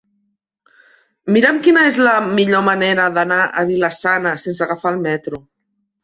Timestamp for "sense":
4.45-4.65